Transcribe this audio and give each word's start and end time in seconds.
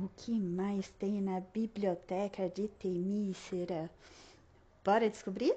O 0.00 0.08
que 0.16 0.38
mais 0.38 0.88
tem 0.90 1.20
na 1.20 1.40
biblioteca 1.40 2.48
de 2.48 2.68
Temícera? 2.68 3.90
Bora 4.84 5.10
descobrir? 5.10 5.56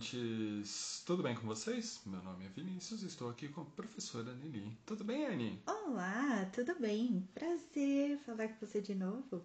Estudantes! 0.00 1.02
Tudo 1.04 1.22
bem 1.22 1.34
com 1.34 1.46
vocês? 1.46 2.00
Meu 2.06 2.22
nome 2.22 2.46
é 2.46 2.48
Vinícius 2.48 3.02
e 3.02 3.06
estou 3.06 3.28
aqui 3.28 3.48
com 3.48 3.60
a 3.60 3.64
professora 3.64 4.34
Nelly. 4.34 4.76
Tudo 4.86 5.04
bem, 5.04 5.26
Anne? 5.26 5.62
Olá, 5.66 6.46
tudo 6.54 6.74
bem? 6.80 7.28
Prazer 7.34 8.18
falar 8.20 8.48
com 8.48 8.66
você 8.66 8.80
de 8.80 8.94
novo. 8.94 9.44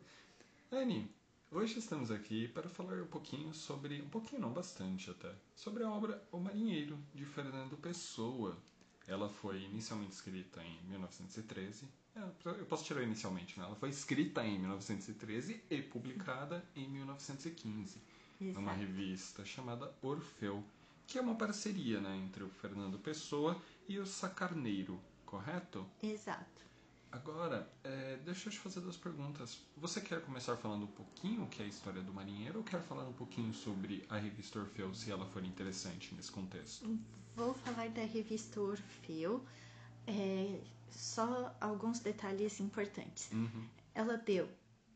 Anne, 0.72 1.12
hoje 1.52 1.80
estamos 1.80 2.10
aqui 2.10 2.48
para 2.48 2.70
falar 2.70 3.02
um 3.02 3.08
pouquinho 3.08 3.54
sobre, 3.54 4.02
um 4.02 4.10
pouquinho 4.10 4.41
não, 4.41 4.54
bastante 4.54 5.12
até, 5.12 5.32
sobre 5.55 5.84
a 5.84 5.90
obra 5.91 6.26
O 6.32 6.40
Marinheiro, 6.40 6.98
de 7.13 7.26
Fernando 7.26 7.76
Pessoa. 7.77 8.58
Ela 9.08 9.27
foi 9.27 9.62
inicialmente 9.63 10.13
escrita 10.13 10.63
em 10.63 10.82
1913. 10.90 11.85
É, 12.16 12.22
eu 12.46 12.66
posso 12.66 12.85
tirar 12.85 13.04
inicialmente, 13.04 13.60
né? 13.60 13.66
Ela 13.66 13.76
foi 13.76 13.90
escrita 13.90 14.44
em 14.46 14.58
1913 14.58 15.62
e 15.70 15.82
publicada 15.82 16.63
em 16.76 16.90
1915 16.90 17.99
numa 18.39 18.73
Exato. 18.73 18.80
revista 18.80 19.45
chamada 19.45 19.94
Orfeu, 20.02 20.63
que 21.07 21.17
é 21.17 21.21
uma 21.21 21.35
parceria 21.35 21.99
né, 22.02 22.16
entre 22.17 22.43
o 22.43 22.49
Fernando 22.49 22.98
Pessoa 22.99 23.59
e 23.88 23.99
o 23.99 24.05
Sacarneiro, 24.05 24.99
correto? 25.26 25.85
Exato. 26.02 26.55
Agora, 27.12 27.71
é, 27.84 28.17
deixa 28.26 28.49
eu 28.49 28.52
te 28.52 28.59
fazer 28.59 28.81
duas 28.81 28.98
perguntas. 28.98 29.62
Você 29.77 30.01
quer 30.01 30.21
começar 30.21 30.57
falando 30.57 30.84
um 30.84 30.87
pouquinho 30.91 31.43
o 31.43 31.48
que 31.48 31.62
é 31.62 31.65
a 31.65 31.68
história 31.70 32.01
do 32.01 32.13
marinheiro 32.13 32.57
ou 32.60 32.63
quer 32.63 32.82
falar 32.82 33.07
um 33.07 33.13
pouquinho 33.13 33.54
sobre 33.54 34.04
a 34.10 34.18
revista 34.18 34.60
Orfeu, 34.60 34.93
se 34.93 35.12
ela 35.12 35.26
for 35.26 35.43
interessante 35.45 36.13
nesse 36.13 36.29
contexto? 36.32 36.99
Vou 37.35 37.54
falar 37.54 37.88
da 37.90 38.04
revista 38.04 38.60
Orfeu, 38.60 39.45
é, 40.07 40.60
só 40.90 41.55
alguns 41.62 41.99
detalhes 41.99 42.60
importantes. 42.60 43.29
Uhum, 43.32 43.65
Ela 43.93 44.17
deu, 44.17 44.49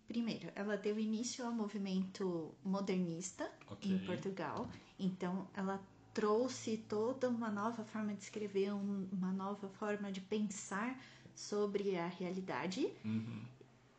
primeiro, 0.09 0.52
ela 0.55 0.75
deu 0.75 0.99
início 0.99 1.45
ao 1.45 1.52
movimento 1.53 2.52
modernista 2.65 3.49
Ok. 3.69 3.89
em 3.89 3.99
Portugal. 3.99 4.67
Então, 4.99 5.47
ela 5.53 5.79
trouxe 6.13 6.77
toda 6.89 7.29
uma 7.29 7.49
nova 7.49 7.83
forma 7.85 8.13
de 8.15 8.23
escrever, 8.23 8.73
um- 8.73 9.07
uma 9.13 9.31
nova 9.31 9.69
forma 9.69 10.11
de 10.11 10.19
pensar 10.19 10.99
sobre 11.35 11.95
a 11.95 12.07
realidade. 12.07 12.91
uhum. 13.05 13.41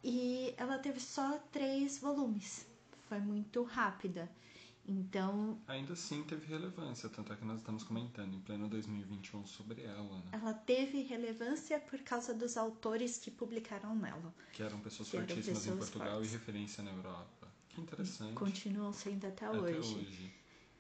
E 0.03 0.53
ela 0.57 0.79
teve 0.79 0.99
só 0.99 1.39
três 1.53 1.99
volumes. 1.99 2.67
Foi 3.09 3.21
muito 3.21 3.63
rápida. 3.63 4.29
Então, 4.93 5.57
Ainda 5.69 5.93
assim 5.93 6.25
teve 6.25 6.47
relevância, 6.47 7.09
tanto 7.09 7.33
é 7.33 7.37
que 7.37 7.45
nós 7.45 7.59
estamos 7.59 7.85
comentando 7.85 8.35
em 8.35 8.41
pleno 8.41 8.69
2021 8.69 9.47
sobre 9.47 9.83
ela, 9.83 10.03
né? 10.19 10.31
ela 10.33 10.53
teve 10.53 11.03
relevância 11.03 11.79
por 11.79 12.01
causa 12.01 12.35
dos 12.35 12.57
autores 12.57 13.17
que 13.19 13.31
publicaram 13.31 13.95
nela. 13.95 14.35
Que 14.53 14.65
eram 14.65 14.81
pessoas 14.81 15.09
Que 15.09 15.17
eram 15.17 15.27
fortíssimas 15.29 15.59
em 15.59 15.71
pessoas 15.71 15.91
Portugal 15.91 16.15
fortes. 16.15 16.31
e 16.31 16.37
referência 16.37 16.83
na 16.83 16.91
Europa. 16.91 17.49
Que 17.69 17.81
interessante. 17.81 18.35
Continuam 18.35 18.93
sendo 18.93 19.27
até, 19.29 19.47
Até 19.47 19.59
hoje. 19.61 19.79
hoje. 19.95 20.35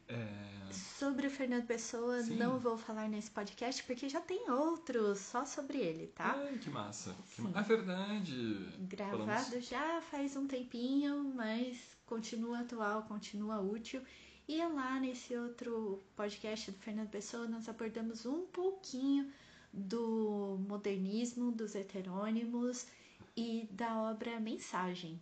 É, 0.08 0.72
Sobre 0.72 1.28
o 1.28 1.30
Fernando 1.30 1.66
Pessoa, 1.66 2.20
Sim. 2.22 2.34
não 2.36 2.58
vou 2.58 2.76
falar 2.76 3.08
nesse 3.08 3.30
podcast 3.30 3.82
porque 3.84 4.08
já 4.08 4.20
tem 4.20 4.50
outros 4.50 5.20
só 5.20 5.44
sobre 5.44 5.78
ele, 5.78 6.08
tá? 6.08 6.34
Ai, 6.36 6.58
que 6.58 6.68
massa. 6.68 7.14
Que 7.34 7.40
ma... 7.42 7.50
É 7.58 7.62
verdade. 7.62 8.68
Gravado 8.80 9.24
Falamos- 9.24 9.68
já 9.68 10.00
faz 10.02 10.34
um 10.34 10.48
tempinho, 10.48 11.32
mas 11.34 11.89
continua 12.10 12.58
atual, 12.58 13.04
continua 13.04 13.60
útil. 13.60 14.02
E 14.48 14.60
é 14.60 14.66
lá 14.66 14.98
nesse 14.98 15.36
outro 15.36 16.02
podcast 16.16 16.72
do 16.72 16.78
Fernando 16.78 17.08
Pessoa, 17.08 17.46
nós 17.46 17.68
abordamos 17.68 18.26
um 18.26 18.46
pouquinho 18.46 19.32
do 19.72 20.58
modernismo, 20.68 21.52
dos 21.52 21.76
heterônimos 21.76 22.88
e 23.36 23.68
da 23.70 23.96
obra 24.10 24.40
Mensagem. 24.40 25.20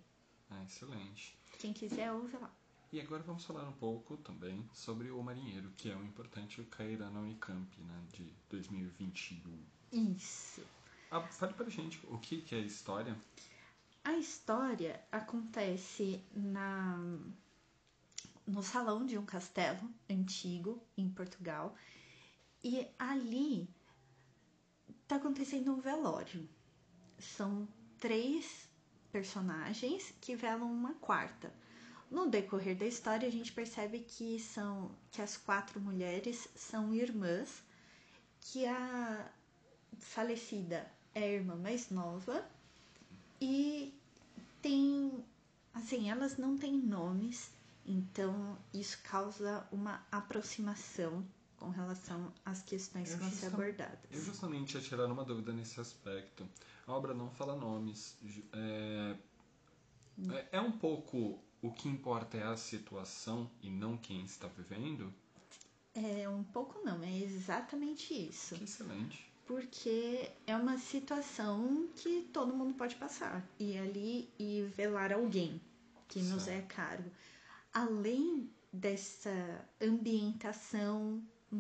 Ah, 0.48 0.65
excelente. 0.65 1.37
Quem 1.59 1.75
quiser, 1.75 2.10
ouve 2.10 2.38
lá. 2.38 2.50
E 2.91 2.98
agora 3.03 3.22
vamos 3.22 3.44
falar 3.44 3.69
um 3.69 3.72
pouco 3.72 4.16
também 4.16 4.66
sobre 4.72 5.10
O 5.10 5.22
Marinheiro, 5.22 5.71
que 5.77 5.91
é 5.91 5.94
um 5.94 6.04
importante 6.04 6.62
cairá 6.71 7.10
na 7.10 7.21
Unicamp, 7.21 7.69
né, 7.82 8.03
de 8.15 8.32
2021. 8.48 9.37
Isso. 9.93 10.62
Ah, 11.10 11.21
fale 11.21 11.53
pra 11.53 11.69
gente 11.69 12.00
o 12.06 12.16
que, 12.19 12.41
que 12.41 12.54
é 12.54 12.59
a 12.59 12.62
história. 12.62 13.15
A 14.08 14.16
história 14.16 15.04
acontece 15.12 16.24
na 16.32 16.96
no 18.46 18.62
salão 18.62 19.04
de 19.04 19.19
um 19.19 19.26
castelo 19.26 19.86
antigo 20.08 20.82
em 20.96 21.10
Portugal 21.10 21.76
e 22.64 22.88
ali 22.98 23.68
tá 25.06 25.16
acontecendo 25.16 25.74
um 25.74 25.78
velório. 25.78 26.48
São 27.18 27.68
três 27.98 28.66
personagens 29.12 30.14
que 30.22 30.34
velam 30.34 30.72
uma 30.72 30.94
quarta. 30.94 31.52
No 32.10 32.30
decorrer 32.30 32.78
da 32.78 32.86
história 32.86 33.28
a 33.28 33.30
gente 33.30 33.52
percebe 33.52 34.00
que 34.00 34.41
são 34.41 34.91
que 35.10 35.20
as 35.20 35.36
quatro 35.36 35.78
mulheres 35.78 36.48
são 36.56 36.94
irmãs, 36.94 37.62
que 38.41 38.64
a 38.64 39.30
falecida 39.98 40.91
é 41.14 41.24
a 41.24 41.28
irmã 41.28 41.56
mais 41.56 41.91
nova 41.91 42.56
e 43.41 43.94
tem. 44.62 45.25
Assim, 45.75 46.10
elas 46.10 46.37
não 46.37 46.56
têm 46.56 46.72
nomes, 46.72 47.50
então 47.87 48.59
isso 48.75 48.99
causa 49.04 49.66
uma 49.71 50.04
aproximação 50.10 51.25
com 51.56 51.71
relação 51.71 52.32
às 52.44 52.62
questões 52.62 53.10
Eu 53.10 53.19
que 53.19 53.22
vão 53.22 53.32
ser 53.32 53.47
abordadas. 53.47 53.98
Eu 54.10 54.21
justamente 54.21 54.75
ia 54.75 54.81
tirar 54.81 55.06
uma 55.06 55.25
dúvida 55.25 55.53
nesse 55.53 55.81
aspecto. 55.81 56.48
A 56.87 56.93
obra 56.93 57.15
não 57.15 57.31
fala 57.31 57.54
nomes. 57.54 58.16
É, 58.53 59.16
é, 60.31 60.48
é 60.53 60.60
um 60.60 60.72
pouco 60.72 61.43
o 61.60 61.72
que 61.72 61.88
importa 61.88 62.37
é 62.37 62.44
a 62.44 62.56
situação 62.56 63.50
e 63.60 63.71
não 63.71 63.97
quem 63.97 64.25
está 64.25 64.48
vivendo. 64.48 65.12
É 65.94 66.28
um 66.28 66.44
pouco 66.44 66.81
não, 66.84 67.03
é 67.03 67.19
exatamente 67.19 68.15
isso. 68.15 68.54
Que 68.54 68.65
excelente. 68.65 69.28
Porque 69.48 70.31
é 70.47 70.54
uma 70.54 70.76
situação 70.76 71.88
que 71.97 72.28
todo 72.34 72.54
mundo 72.54 72.75
pode 72.75 72.97
passar. 72.97 73.42
E 73.59 73.78
ali 73.78 74.28
e 74.38 74.62
velar 74.76 75.10
alguém 75.10 75.59
que 76.06 76.20
nos 76.20 76.47
é 76.47 76.56
Certo. 76.56 76.75
caro. 76.75 77.04
Além 77.72 78.50
dessa 78.70 79.66
ambientação, 79.81 81.22
um 81.50 81.56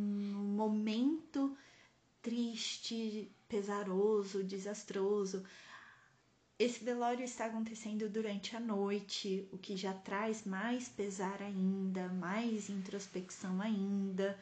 momento 0.54 1.56
triste, 2.20 3.32
pesaroso, 3.48 4.44
desastroso. 4.44 5.42
Esse 6.58 6.84
velório 6.84 7.24
está 7.24 7.46
acontecendo 7.46 8.06
durante 8.10 8.54
a 8.54 8.60
noite, 8.60 9.48
o 9.50 9.56
que 9.56 9.78
já 9.78 9.94
traz 9.94 10.44
mais 10.44 10.90
pesar 10.90 11.40
ainda, 11.40 12.08
mais 12.08 12.68
introspecção 12.68 13.62
ainda. 13.62 14.38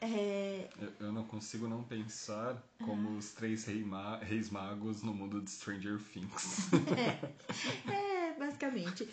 É, 0.00 0.68
Eu, 0.80 0.92
eu 1.06 1.12
não 1.12 1.24
consigo 1.24 1.66
não 1.66 1.82
pensar 1.82 2.62
como 2.84 3.16
os 3.16 3.32
três 3.32 3.64
rei 3.64 3.82
ma- 3.82 4.18
reis 4.18 4.50
magos 4.50 5.02
no 5.02 5.14
mundo 5.14 5.40
de 5.40 5.50
Stranger 5.50 5.98
Things. 6.12 6.68
É, 7.90 8.34
basicamente. 8.38 9.08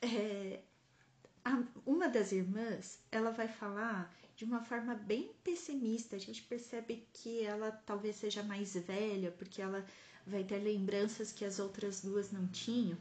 É, 0.00 0.60
a- 1.44 1.62
uma 1.84 2.08
das 2.08 2.30
irmãs, 2.32 3.00
ela 3.10 3.30
vai 3.32 3.48
falar 3.48 4.12
de 4.36 4.44
uma 4.44 4.60
forma 4.62 4.94
bem 4.94 5.30
pessimista. 5.42 6.16
A 6.16 6.18
gente 6.18 6.42
percebe 6.42 7.06
que 7.12 7.42
ela 7.44 7.72
talvez 7.84 8.16
seja 8.16 8.42
mais 8.42 8.74
velha, 8.74 9.30
porque 9.32 9.60
ela 9.60 9.84
vai 10.26 10.44
ter 10.44 10.58
lembranças 10.58 11.32
que 11.32 11.44
as 11.44 11.58
outras 11.58 12.00
duas 12.02 12.30
não 12.30 12.46
tinham. 12.48 12.96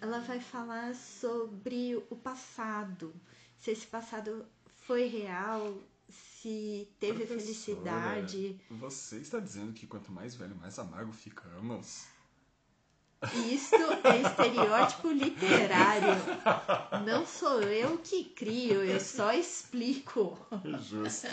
Ela 0.00 0.20
vai 0.20 0.40
falar 0.40 0.94
sobre 0.94 1.96
o 2.10 2.16
passado, 2.16 3.14
se 3.56 3.70
esse 3.70 3.86
passado 3.86 4.44
foi 4.86 5.06
real, 5.06 5.78
se 6.12 6.88
teve 7.00 7.24
Professora, 7.26 7.40
felicidade. 7.40 8.60
Você 8.70 9.16
está 9.18 9.38
dizendo 9.38 9.72
que 9.72 9.86
quanto 9.86 10.12
mais 10.12 10.34
velho, 10.34 10.56
mais 10.56 10.78
amargo 10.78 11.12
ficamos? 11.12 12.06
Isso 13.52 13.76
é 13.76 14.20
estereótipo 14.20 15.08
literário. 15.12 16.16
Não 17.06 17.24
sou 17.24 17.62
eu 17.62 17.98
que 17.98 18.24
crio, 18.24 18.82
eu 18.82 18.98
só 18.98 19.32
explico. 19.32 20.36
Justo. 20.90 21.28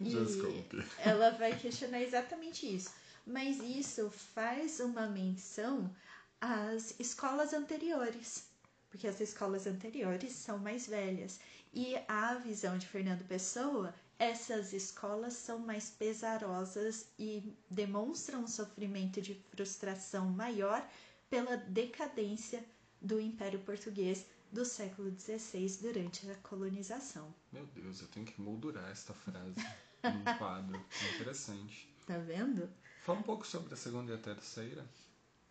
Desculpe. 0.00 0.82
ela 0.98 1.30
vai 1.32 1.54
questionar 1.58 2.00
exatamente 2.00 2.74
isso. 2.74 2.90
Mas 3.26 3.58
isso 3.58 4.10
faz 4.34 4.80
uma 4.80 5.06
menção 5.06 5.94
às 6.40 6.98
escolas 6.98 7.52
anteriores. 7.52 8.48
Porque 8.88 9.06
as 9.06 9.20
escolas 9.20 9.66
anteriores 9.66 10.32
são 10.32 10.58
mais 10.58 10.86
velhas. 10.86 11.38
E 11.72 11.96
a 12.08 12.34
visão 12.34 12.76
de 12.76 12.86
Fernando 12.86 13.24
Pessoa 13.26 13.94
essas 14.20 14.74
escolas 14.74 15.32
são 15.32 15.58
mais 15.60 15.88
pesarosas 15.88 17.06
e 17.18 17.56
demonstram 17.70 18.42
um 18.42 18.46
sofrimento 18.46 19.18
de 19.18 19.34
frustração 19.50 20.28
maior 20.28 20.86
pela 21.30 21.56
decadência 21.56 22.62
do 23.00 23.18
Império 23.18 23.60
Português 23.60 24.26
do 24.52 24.62
século 24.62 25.10
XVI 25.18 25.78
durante 25.80 26.30
a 26.30 26.34
colonização. 26.46 27.34
Meu 27.50 27.64
Deus, 27.68 28.02
eu 28.02 28.08
tenho 28.08 28.26
que 28.26 28.38
moldurar 28.38 28.90
esta 28.90 29.14
frase 29.14 29.54
num 30.02 30.24
quadro. 30.36 30.84
Interessante. 31.14 31.88
Tá 32.06 32.18
vendo? 32.18 32.68
Fala 33.00 33.20
um 33.20 33.22
pouco 33.22 33.46
sobre 33.46 33.72
a 33.72 33.76
segunda 33.76 34.12
e 34.12 34.14
a 34.16 34.18
terceira. 34.18 34.84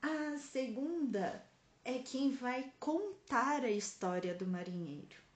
A 0.04 0.38
segunda 0.38 1.44
é 1.84 1.98
quem 1.98 2.36
vai 2.36 2.72
contar 2.80 3.64
a 3.64 3.72
história 3.72 4.36
do 4.36 4.46
marinheiro. 4.46 5.29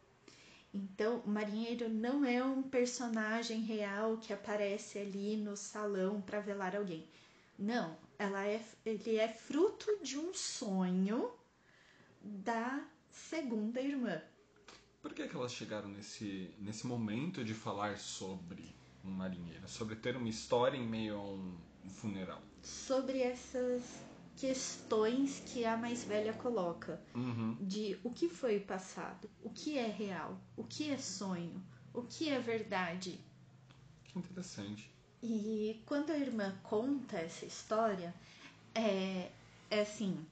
Então, 0.74 1.20
o 1.20 1.30
marinheiro 1.30 1.88
não 1.88 2.26
é 2.26 2.44
um 2.44 2.64
personagem 2.64 3.62
real 3.62 4.18
que 4.18 4.34
aparece 4.34 4.98
ali 4.98 5.38
no 5.38 5.56
salão 5.56 6.20
para 6.20 6.40
velar 6.40 6.76
alguém. 6.76 7.08
Não, 7.60 7.96
ela 8.18 8.48
é, 8.48 8.60
ele 8.84 9.18
é 9.18 9.28
fruto 9.28 10.00
de 10.02 10.18
um 10.18 10.34
sonho 10.34 11.32
da 12.20 12.84
segunda 13.12 13.80
irmã. 13.80 14.20
Por 15.00 15.14
que, 15.14 15.28
que 15.28 15.36
elas 15.36 15.54
chegaram 15.54 15.90
nesse, 15.90 16.50
nesse 16.58 16.88
momento 16.88 17.44
de 17.44 17.54
falar 17.54 18.00
sobre 18.00 18.74
um 19.04 19.12
marinheiro? 19.12 19.68
Sobre 19.68 19.96
ter 19.96 20.16
uma 20.16 20.30
história 20.30 20.78
em 20.78 20.88
meio 20.88 21.18
a 21.18 21.22
um 21.22 21.56
funeral? 21.88 22.42
Sobre 22.64 23.20
essas 23.20 23.84
questões 24.36 25.40
que 25.46 25.66
a 25.66 25.78
mais 25.78 26.04
velha 26.04 26.34
coloca 26.34 27.02
Uhum. 27.16 27.56
de 27.60 28.00
o 28.04 28.12
que 28.12 28.28
foi 28.30 28.58
o 28.58 28.66
passado, 28.66 29.30
o 29.42 29.50
que 29.50 29.78
é 29.78 29.88
real, 29.88 30.38
o 30.58 30.64
que 30.64 30.90
é 30.92 30.98
sonho, 30.98 31.64
o 31.94 32.02
que 32.04 32.30
é 32.30 32.40
verdade. 32.40 33.20
Que 34.06 34.20
interessante. 34.20 34.90
E 35.22 35.82
quando 35.86 36.12
a 36.12 36.18
irmã 36.18 36.54
conta 36.64 37.18
essa 37.18 37.46
história, 37.46 38.14
é, 38.76 39.32
é 39.70 39.82
assim: 39.82 40.26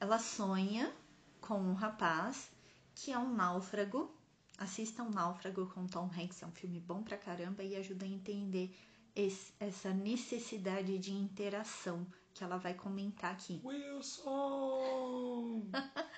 ela 0.00 0.18
sonha 0.18 0.92
com 1.40 1.58
um 1.58 1.74
rapaz 1.74 2.50
que 2.94 3.10
é 3.12 3.18
um 3.18 3.34
náufrago. 3.34 4.14
Assista 4.58 5.02
um 5.04 5.10
náufrago 5.10 5.66
com 5.66 5.86
Tom 5.86 6.10
Hanks, 6.16 6.42
é 6.42 6.46
um 6.46 6.50
filme 6.52 6.80
bom 6.80 7.02
pra 7.02 7.16
caramba 7.16 7.62
e 7.62 7.76
ajuda 7.76 8.04
a 8.04 8.08
entender 8.08 8.74
esse- 9.14 9.52
essa 9.60 9.92
necessidade 9.94 10.98
de 10.98 11.12
interação 11.12 12.04
que 12.38 12.44
ela 12.44 12.56
vai 12.56 12.74
comentar 12.74 13.32
aqui. 13.32 13.60
Wilson! 13.64 15.62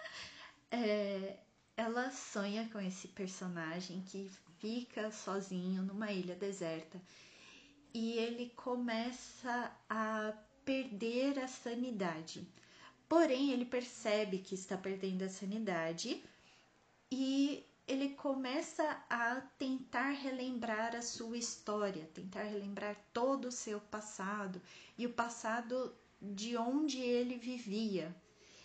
É, 0.72 1.36
ela 1.76 2.12
sonha 2.12 2.68
com 2.70 2.78
esse 2.78 3.08
personagem 3.08 4.02
que 4.02 4.30
fica 4.60 5.10
sozinho 5.10 5.82
numa 5.82 6.12
ilha 6.12 6.36
deserta 6.36 7.02
e 7.92 8.12
ele 8.12 8.50
começa 8.50 9.72
a 9.88 10.32
perder 10.64 11.40
a 11.40 11.48
sanidade. 11.48 12.46
Porém, 13.08 13.50
ele 13.50 13.64
percebe 13.64 14.38
que 14.38 14.54
está 14.54 14.76
perdendo 14.76 15.22
a 15.22 15.28
sanidade 15.28 16.22
e 17.10 17.66
ele 17.88 18.10
começa 18.10 19.02
a 19.10 19.40
tentar 19.58 20.10
relembrar 20.10 20.94
a 20.94 21.02
sua 21.02 21.36
história, 21.36 22.08
tentar 22.14 22.44
relembrar 22.44 22.96
todo 23.12 23.46
o 23.46 23.52
seu 23.52 23.80
passado 23.80 24.62
e 24.96 25.04
o 25.06 25.12
passado 25.12 25.92
de 26.20 26.56
onde 26.56 26.98
ele 26.98 27.38
vivia. 27.38 28.14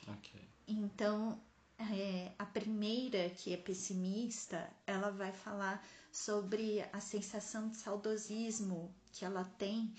ok. 0.07 0.41
Então, 0.67 1.39
é, 1.77 2.31
a 2.39 2.45
primeira, 2.45 3.29
que 3.29 3.53
é 3.53 3.57
pessimista, 3.57 4.69
ela 4.87 5.11
vai 5.11 5.31
falar 5.31 5.85
sobre 6.11 6.81
a 6.93 6.99
sensação 6.99 7.69
de 7.69 7.77
saudosismo 7.77 8.93
que 9.11 9.25
ela 9.25 9.43
tem 9.43 9.93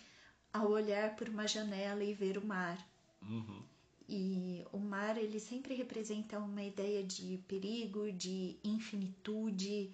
ao 0.53 0.71
olhar 0.71 1.15
por 1.17 1.29
uma 1.29 1.47
janela 1.47 2.03
e 2.03 2.15
ver 2.15 2.39
o 2.39 2.47
mar. 2.47 2.79
Uhum. 3.23 3.63
E 4.09 4.65
o 4.73 4.79
mar, 4.79 5.19
ele 5.19 5.41
sempre 5.41 5.75
representa 5.75 6.39
uma 6.39 6.63
ideia 6.63 7.03
de 7.03 7.39
perigo, 7.49 8.13
de 8.13 8.57
infinitude, 8.63 9.93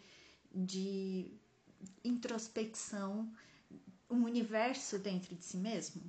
de 0.55 1.33
introspecção, 2.05 3.33
um 4.09 4.25
universo 4.25 4.99
dentro 4.99 5.35
de 5.35 5.45
si 5.45 5.57
mesmo. 5.57 6.03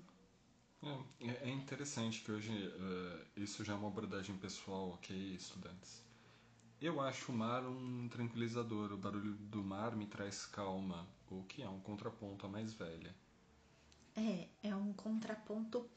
É, 1.22 1.48
é 1.48 1.50
interessante 1.50 2.22
que 2.22 2.32
hoje 2.32 2.52
eh, 2.52 3.26
isso 3.38 3.64
já 3.64 3.74
é 3.74 3.76
uma 3.76 3.88
abordagem 3.88 4.36
pessoal, 4.38 4.90
ok, 4.92 5.16
estudantes. 5.36 6.04
Eu 6.82 7.00
acho 7.00 7.32
o 7.32 7.36
mar 7.36 7.64
um 7.66 8.08
tranquilizador. 8.10 8.92
O 8.92 8.98
barulho 8.98 9.34
do 9.36 9.64
mar 9.64 9.96
me 9.96 10.06
traz 10.06 10.46
calma, 10.46 11.08
o 11.32 11.44
que 11.44 11.62
é 11.64 11.70
um 11.70 11.80
contraponto 11.80 12.46
à 12.46 12.50
mais 12.50 12.74
velha. 12.74 13.16
É, 14.16 14.48
é 14.64 14.76
um 14.76 14.92
contraponto 14.94 15.90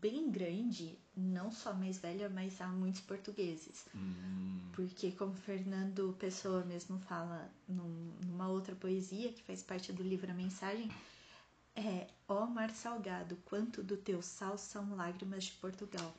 bem 0.00 0.30
grande, 0.30 0.98
não 1.16 1.50
só 1.52 1.72
mais 1.72 1.98
velha, 1.98 2.28
mas 2.28 2.60
há 2.60 2.68
muitos 2.68 3.00
portugueses. 3.02 3.86
Hum, 3.94 4.70
Porque, 4.72 5.12
como 5.12 5.34
Fernando 5.34 6.14
Pessoa 6.18 6.64
mesmo 6.64 6.98
fala 6.98 7.50
num- 7.68 8.12
numa 8.26 8.48
outra 8.48 8.74
poesia 8.74 9.32
que 9.32 9.42
faz 9.42 9.62
parte 9.62 9.92
do 9.92 10.02
livro 10.02 10.30
A 10.30 10.34
Mensagem, 10.34 10.90
é 11.76 12.06
Ó 12.28 12.46
mar 12.46 12.70
salgado, 12.70 13.36
quanto 13.44 13.82
do 13.82 13.96
teu 13.96 14.22
sal 14.22 14.56
são 14.56 14.94
lágrimas 14.96 15.44
de 15.44 15.52
Portugal. 15.52 16.14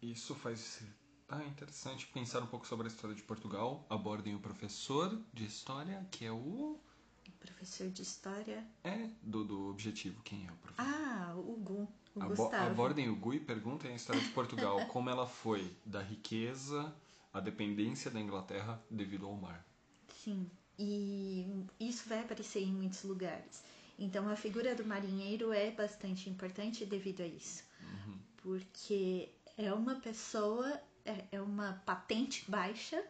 isso 0.00 0.34
faz. 0.34 0.82
Ah, 1.28 1.44
interessante 1.44 2.06
pensar 2.06 2.42
um 2.42 2.46
pouco 2.46 2.66
sobre 2.66 2.86
a 2.86 2.90
história 2.90 3.14
de 3.14 3.22
Portugal. 3.22 3.84
Abordem 3.90 4.34
o 4.34 4.40
professor 4.40 5.20
de 5.34 5.44
história, 5.44 6.06
que 6.10 6.24
é 6.24 6.32
o. 6.32 6.78
Professor 7.38 7.88
de 7.90 8.02
História. 8.02 8.66
É 8.82 9.10
do, 9.22 9.44
do 9.44 9.68
objetivo. 9.68 10.22
Quem 10.22 10.46
é 10.46 10.50
o 10.50 10.56
professor? 10.56 10.84
Ah, 10.90 11.34
o 11.36 11.56
Gu, 11.56 11.88
o 12.14 12.22
Abo- 12.22 12.34
Gustavo. 12.34 12.66
abordem 12.70 13.08
o 13.10 13.16
Gu 13.16 13.34
e 13.34 13.40
perguntem 13.40 13.92
a 13.92 13.94
história 13.96 14.20
de 14.22 14.28
Portugal, 14.30 14.84
como 14.88 15.10
ela 15.10 15.26
foi 15.26 15.76
da 15.84 16.02
riqueza 16.02 16.92
à 17.32 17.38
dependência 17.40 18.10
da 18.10 18.18
Inglaterra 18.20 18.82
devido 18.90 19.26
ao 19.26 19.34
mar. 19.34 19.64
Sim, 20.24 20.50
e 20.78 21.46
isso 21.78 22.08
vai 22.08 22.20
aparecer 22.20 22.62
em 22.62 22.72
muitos 22.72 23.02
lugares. 23.04 23.62
Então 23.98 24.28
a 24.28 24.36
figura 24.36 24.74
do 24.74 24.84
marinheiro 24.84 25.52
é 25.52 25.70
bastante 25.70 26.30
importante 26.30 26.86
devido 26.86 27.22
a 27.22 27.26
isso. 27.26 27.64
Porque 28.36 29.28
é 29.56 29.72
uma 29.72 29.96
pessoa, 29.96 30.80
é, 31.04 31.24
é 31.32 31.40
uma 31.40 31.82
patente 31.84 32.48
baixa 32.48 33.02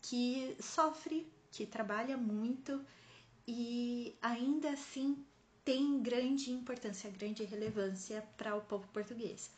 que 0.00 0.56
sofre, 0.60 1.26
que 1.50 1.66
trabalha 1.66 2.16
muito 2.16 2.80
e 3.46 4.14
ainda 4.22 4.70
assim 4.70 5.24
tem 5.64 6.00
grande 6.00 6.52
importância, 6.52 7.10
grande 7.10 7.42
relevância 7.42 8.22
para 8.36 8.54
o 8.54 8.60
povo 8.60 8.86
português. 8.88 9.50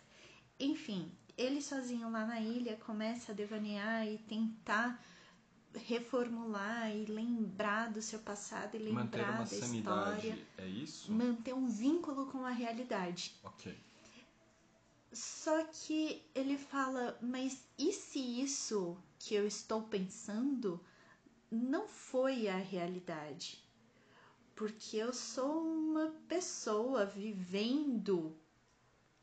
Enfim, 0.59 1.13
ele 1.37 1.61
sozinho 1.61 2.11
lá 2.11 2.25
na 2.25 2.41
ilha 2.41 2.77
começa 2.77 3.33
a 3.33 3.35
devanear 3.35 4.07
e 4.07 4.17
tentar 4.19 5.05
reformular 5.75 6.95
e 6.95 7.05
lembrar 7.07 7.93
do 7.93 8.01
seu 8.01 8.19
passado 8.21 8.77
e 8.77 8.79
Manter 8.91 9.19
lembrar 9.19 9.35
uma 9.35 9.39
da 9.41 9.47
sanidade, 9.47 10.29
história, 10.29 10.47
é 10.59 10.67
isso? 10.67 11.13
manter 11.13 11.55
um 11.55 11.69
vínculo 11.69 12.27
com 12.27 12.45
a 12.45 12.51
realidade. 12.51 13.35
Ok. 13.45 13.77
Só 15.13 15.65
que 15.65 16.23
ele 16.35 16.59
fala, 16.59 17.19
mas 17.23 17.65
e 17.79 17.93
se 17.93 18.19
isso 18.41 18.97
que 19.19 19.35
eu 19.35 19.47
estou 19.47 19.83
pensando 19.83 20.81
não 21.51 21.89
foi 21.89 22.49
a 22.49 22.57
realidade? 22.57 23.63
Porque 24.55 24.97
eu 24.97 25.13
sou 25.13 25.63
uma 25.63 26.13
pessoa 26.29 27.07
vivendo 27.07 28.37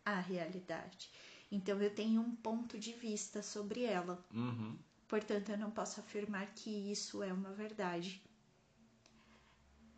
a 0.03 0.19
realidade. 0.19 1.09
Então 1.51 1.79
eu 1.81 1.93
tenho 1.93 2.21
um 2.21 2.35
ponto 2.35 2.79
de 2.79 2.93
vista 2.93 3.43
sobre 3.43 3.83
ela. 3.83 4.23
Uhum. 4.33 4.77
Portanto, 5.15 5.49
eu 5.49 5.57
não 5.57 5.71
posso 5.71 6.01
afirmar 6.01 6.45
que 6.47 6.91
isso 6.91 7.23
é 7.23 7.31
uma 7.31 7.53
verdade. 7.53 8.21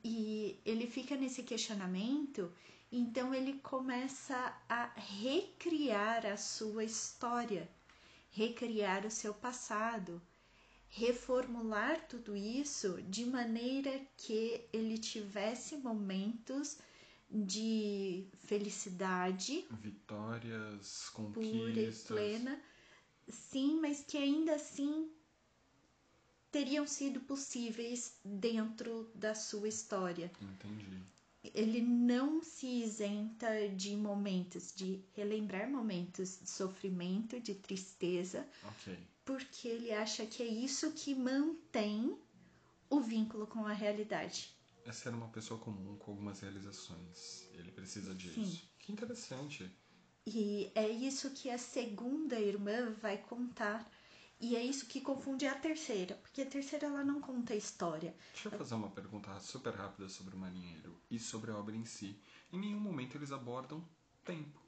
E 0.03 0.61
ele 0.63 0.85
fica 0.85 1.15
nesse 1.15 1.41
questionamento, 1.41 2.53
então 2.91 3.33
ele 3.33 3.53
começa 3.53 4.55
a 4.69 4.91
recriar 4.95 6.23
a 6.23 6.37
sua 6.37 6.83
história, 6.83 7.67
recriar 8.29 9.07
o 9.07 9.09
seu 9.09 9.33
passado, 9.33 10.21
reformular 10.87 12.07
tudo 12.07 12.35
isso 12.35 13.01
de 13.09 13.25
maneira 13.25 13.99
que 14.17 14.61
ele 14.71 14.99
tivesse 14.99 15.77
momentos 15.77 16.77
de 17.27 18.27
felicidade 18.37 19.65
Vitórias, 19.81 21.09
pura 21.11 21.41
e 21.41 21.43
conquistas. 21.43 22.03
plena, 22.05 22.61
sim, 23.29 23.79
mas 23.81 24.03
que 24.03 24.17
ainda 24.17 24.55
assim 24.55 25.09
teriam 26.51 26.87
sido 26.87 27.19
possíveis 27.21 28.19
dentro 28.23 29.11
da 29.13 29.35
sua 29.35 29.67
história. 29.67 30.31
Entendi. 30.41 31.01
Ele 31.53 31.81
não 31.81 32.41
se 32.43 32.67
isenta 32.67 33.69
de 33.69 33.95
momentos, 33.95 34.73
de 34.75 35.01
relembrar 35.15 35.69
momentos 35.69 36.39
de 36.41 36.49
sofrimento, 36.49 37.39
de 37.39 37.53
tristeza, 37.55 38.45
Ok. 38.63 38.97
porque 39.23 39.67
ele 39.67 39.91
acha 39.93 40.25
que 40.25 40.43
é 40.43 40.47
isso 40.47 40.91
que 40.91 41.15
mantém 41.15 42.17
o 42.89 42.99
vínculo 42.99 43.47
com 43.47 43.65
a 43.65 43.73
realidade. 43.73 44.55
é 44.85 44.91
ser 44.93 45.09
uma 45.13 45.27
pessoa 45.27 45.59
comum 45.59 45.97
com 45.97 46.11
algumas 46.11 46.39
realizações. 46.39 47.45
Ele 47.53 47.71
precisa 47.73 48.15
disso. 48.15 48.41
Sim. 48.45 48.61
Que 48.79 48.91
interessante. 48.93 49.69
E 50.29 50.69
é 50.75 50.87
isso 50.89 51.31
que 51.31 51.49
a 51.49 51.57
segunda 51.57 52.37
irmã 52.37 52.91
vai 53.01 53.17
contar. 53.17 53.89
E 54.41 54.55
é 54.57 54.61
isso 54.63 54.85
que 54.85 54.99
confunde 55.01 55.47
a 55.47 55.55
terceira, 55.55 56.15
porque 56.15 56.41
a 56.41 56.45
terceira 56.45 56.85
ela 56.87 57.03
não 57.03 57.21
conta 57.21 57.53
a 57.53 57.55
história. 57.55 58.13
Deixa 58.33 58.49
eu 58.49 58.57
fazer 58.57 58.75
uma 58.75 58.89
pergunta 58.89 59.39
super 59.39 59.73
rápida 59.73 60.09
sobre 60.09 60.35
o 60.35 60.37
marinheiro 60.37 60.99
e 61.09 61.17
sobre 61.17 61.49
a 61.51 61.57
obra 61.57 61.75
em 61.75 61.85
si. 61.85 62.19
Em 62.51 62.59
nenhum 62.59 62.79
momento 62.79 63.15
eles 63.17 63.31
abordam 63.31 63.81
tempo. 64.25 64.61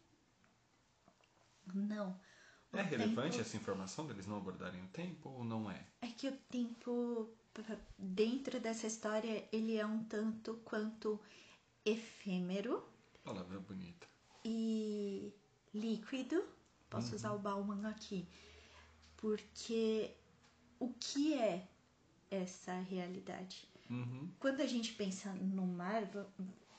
Não. 1.74 2.20
O 2.72 2.78
É 2.78 2.82
relevante 2.82 3.32
tempo- 3.32 3.42
essa 3.42 3.58
informação 3.58 4.08
deles 4.08 4.25
não 4.25 4.38
abordarem 4.38 4.82
o 4.84 4.88
tempo 4.88 5.30
ou 5.30 5.44
não 5.44 5.70
é? 5.70 5.86
É 6.01 6.08
que 6.08 6.28
o 6.30 6.36
tempo 6.50 7.30
dentro 7.98 8.60
dessa 8.60 8.88
história 8.88 9.48
ele 9.51 9.75
é 9.75 9.86
um 9.86 10.04
tanto 10.06 10.56
quanto 10.63 11.20
efêmero 11.86 12.84
Palavra 13.24 13.60
bonita. 13.60 14.08
e 14.46 15.34
líquido. 15.74 16.44
Posso 16.90 17.16
usar 17.16 17.34
o 17.34 17.40
Bauman 17.40 17.88
aqui. 17.90 18.28
Porque 19.18 20.12
o 20.80 20.94
que 20.94 21.34
é 21.34 21.68
essa 22.32 22.74
realidade? 22.80 23.68
Uhum. 23.90 24.30
Quando 24.40 24.62
a 24.62 24.66
gente 24.68 24.94
pensa 24.94 25.34
no 25.34 25.66
mar, 25.66 26.06
va- 26.06 26.28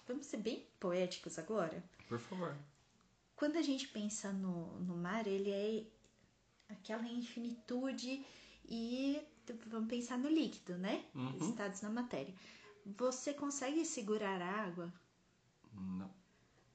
vamos 0.07 0.27
ser 0.27 0.39
bem 0.39 0.67
poéticos 0.79 1.39
agora. 1.39 1.83
Por 2.09 2.19
favor. 2.19 2.57
Quando 3.37 3.57
a 3.57 3.63
gente 3.63 3.89
pensa 3.89 4.33
no, 4.33 4.79
no 4.81 4.97
mar, 4.97 5.27
ele 5.27 5.51
é 5.51 5.87
aquela 6.73 7.07
infinitude 7.09 8.25
e 8.69 9.21
vamos 9.67 9.89
pensar 9.89 10.19
no 10.19 10.29
líquido, 10.29 10.77
né? 10.79 11.05
Uhum. 11.15 11.37
Estados 11.51 11.81
na 11.83 11.91
matéria. 11.91 12.35
Você 12.87 13.35
consegue 13.35 13.85
segurar 13.85 14.41
a 14.41 14.63
água? 14.63 14.93
Não. 15.73 16.11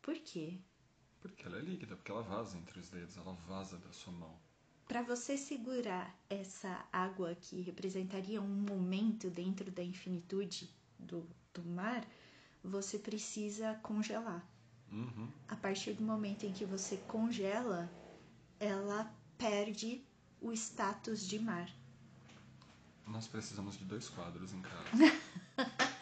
Por 0.01 0.15
quê? 0.19 0.59
Porque 1.29 1.47
ela 1.47 1.57
é 1.57 1.61
líquida, 1.61 1.95
porque 1.95 2.11
ela 2.11 2.21
vaza 2.21 2.55
entre 2.57 2.79
os 2.79 2.89
dedos, 2.89 3.17
ela 3.17 3.33
vaza 3.47 3.77
da 3.77 3.91
sua 3.91 4.13
mão. 4.13 4.37
Para 4.87 5.01
você 5.01 5.35
segurar 5.35 6.15
essa 6.29 6.85
água 6.93 7.33
que 7.33 7.61
representaria 7.61 8.39
um 8.39 8.47
momento 8.47 9.31
dentro 9.31 9.71
da 9.71 9.83
infinitude 9.83 10.69
do, 10.99 11.27
do 11.51 11.63
mar, 11.63 12.05
você 12.63 12.99
precisa 12.99 13.73
congelar. 13.81 14.47
Uhum. 14.91 15.27
A 15.47 15.55
partir 15.55 15.93
do 15.93 16.03
momento 16.03 16.45
em 16.45 16.53
que 16.53 16.63
você 16.63 16.97
congela, 17.07 17.91
ela 18.59 19.11
perde 19.35 20.03
o 20.39 20.51
status 20.53 21.25
de 21.25 21.39
mar. 21.39 21.67
Nós 23.07 23.27
precisamos 23.27 23.77
de 23.77 23.85
dois 23.85 24.09
quadros 24.09 24.53
em 24.53 24.61
casa. 24.61 24.91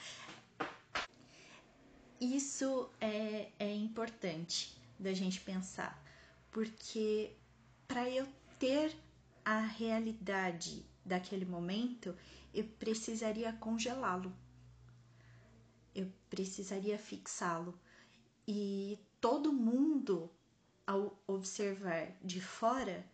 Isso 2.19 2.89
é, 2.99 3.49
é 3.57 3.73
importante 3.73 4.82
da 5.00 5.13
gente 5.13 5.39
pensar, 5.39 6.01
porque 6.51 7.35
para 7.88 8.09
eu 8.09 8.27
ter 8.59 8.95
a 9.43 9.59
realidade 9.59 10.85
daquele 11.05 11.45
momento, 11.45 12.15
eu 12.53 12.65
precisaria 12.79 13.51
congelá-lo, 13.53 14.33
eu 15.93 16.12
precisaria 16.29 16.97
fixá-lo. 16.97 17.77
E 18.47 19.00
todo 19.19 19.53
mundo, 19.53 20.29
ao 20.85 21.21
observar 21.27 22.12
de 22.21 22.41
fora, 22.41 23.05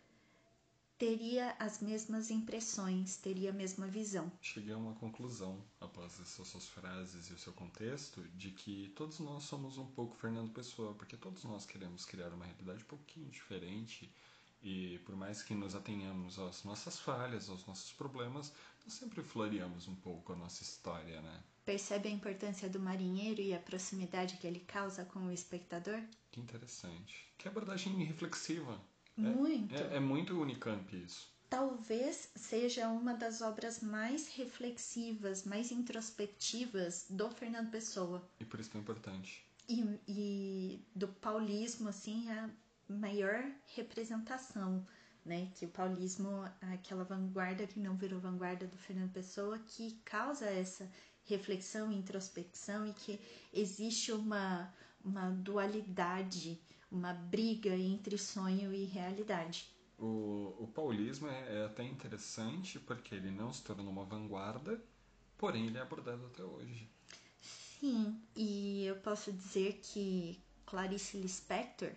teria 0.99 1.55
as 1.57 1.79
mesmas 1.79 2.29
impressões, 2.29 3.15
teria 3.15 3.51
a 3.51 3.53
mesma 3.53 3.87
visão. 3.87 4.29
Cheguei 4.41 4.73
a 4.73 4.77
uma 4.77 4.93
conclusão, 4.95 5.63
após 5.79 6.19
essas 6.19 6.45
suas 6.45 6.67
frases 6.67 7.29
e 7.29 7.33
o 7.33 7.39
seu 7.39 7.53
contexto, 7.53 8.21
de 8.35 8.51
que 8.51 8.91
todos 8.97 9.19
nós 9.19 9.45
somos 9.45 9.77
um 9.77 9.85
pouco 9.85 10.17
Fernando 10.17 10.51
Pessoa, 10.51 10.93
porque 10.93 11.15
todos 11.15 11.45
nós 11.45 11.65
queremos 11.65 12.03
criar 12.03 12.33
uma 12.33 12.45
realidade 12.45 12.83
um 12.83 12.87
pouquinho 12.87 13.29
diferente 13.29 14.13
e 14.61 14.99
por 15.05 15.15
mais 15.15 15.41
que 15.41 15.53
nos 15.53 15.73
atenhamos 15.73 16.37
às 16.37 16.65
nossas 16.65 16.99
falhas, 16.99 17.49
aos 17.49 17.65
nossos 17.65 17.93
problemas, 17.93 18.51
nós 18.83 18.93
sempre 18.93 19.23
floreamos 19.23 19.87
um 19.87 19.95
pouco 19.95 20.33
a 20.33 20.35
nossa 20.35 20.63
história, 20.63 21.21
né? 21.21 21.43
Percebe 21.63 22.09
a 22.09 22.11
importância 22.11 22.67
do 22.67 22.79
marinheiro 22.79 23.41
e 23.41 23.53
a 23.53 23.59
proximidade 23.59 24.35
que 24.35 24.45
ele 24.45 24.59
causa 24.59 25.05
com 25.05 25.27
o 25.27 25.31
espectador? 25.31 26.01
Que 26.29 26.41
interessante. 26.41 27.31
Que 27.37 27.47
abordagem 27.47 27.93
reflexiva. 28.03 28.77
É- 29.25 29.29
Muito. 29.33 29.75
É, 29.75 29.95
é 29.97 29.99
muito 29.99 30.39
Unicamp 30.39 30.95
isso. 30.95 31.29
Talvez 31.49 32.29
seja 32.35 32.87
uma 32.89 33.13
das 33.15 33.41
obras 33.41 33.81
mais 33.81 34.27
reflexivas, 34.35 35.43
mais 35.45 35.71
introspectivas 35.71 37.07
do 37.09 37.29
Fernando 37.31 37.71
Pessoa. 37.71 38.27
E 38.39 38.45
por 38.45 38.59
isso 38.59 38.69
tão 38.69 38.81
importante. 38.81 39.43
E, 39.67 39.83
e 40.07 40.85
do 40.95 41.07
paulismo, 41.07 41.89
assim, 41.89 42.29
a 42.31 42.49
maior 42.87 43.43
representação, 43.75 44.85
né? 45.25 45.51
Que 45.55 45.65
o 45.65 45.69
paulismo, 45.69 46.43
aquela 46.73 47.03
vanguarda 47.03 47.65
que 47.65 47.79
não 47.79 47.95
virou 47.95 48.19
vanguarda 48.19 48.67
do 48.67 48.77
Fernando 48.77 49.11
Pessoa, 49.11 49.57
que 49.59 49.99
causa 50.05 50.45
essa 50.45 50.89
reflexão 51.25 51.91
e 51.91 51.95
introspecção 51.97 52.87
e 52.87 52.93
que 52.93 53.19
existe 53.53 54.11
uma, 54.11 54.73
uma 55.03 55.29
dualidade, 55.31 56.59
uma 56.91 57.13
briga 57.13 57.75
entre 57.75 58.17
sonho 58.17 58.73
e 58.73 58.85
realidade. 58.85 59.69
O, 59.97 60.55
o 60.59 60.67
paulismo 60.73 61.27
é, 61.27 61.61
é 61.61 61.65
até 61.65 61.83
interessante 61.83 62.79
porque 62.79 63.15
ele 63.15 63.31
não 63.31 63.51
se 63.51 63.63
tornou 63.63 63.89
uma 63.89 64.05
vanguarda, 64.05 64.81
porém 65.37 65.67
ele 65.67 65.77
é 65.77 65.81
abordado 65.81 66.25
até 66.25 66.43
hoje. 66.43 66.89
Sim, 67.41 68.21
e 68.35 68.85
eu 68.85 68.95
posso 68.97 69.31
dizer 69.31 69.79
que 69.81 70.41
Clarice 70.65 71.17
Lispector 71.17 71.91